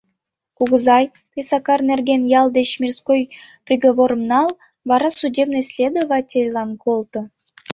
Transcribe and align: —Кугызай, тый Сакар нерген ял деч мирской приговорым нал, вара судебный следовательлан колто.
—Кугызай, 0.57 1.05
тый 1.31 1.43
Сакар 1.49 1.79
нерген 1.91 2.21
ял 2.39 2.47
деч 2.57 2.69
мирской 2.81 3.21
приговорым 3.65 4.21
нал, 4.31 4.49
вара 4.89 5.09
судебный 5.19 5.63
следовательлан 5.71 6.69
колто. 6.83 7.21